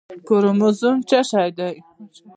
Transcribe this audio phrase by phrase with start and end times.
[0.27, 1.73] کروموزوم څه شی دی